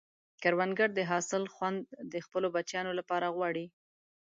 [0.43, 3.65] کروندګر د حاصل خوند د خپلو بچیانو لپاره غواړي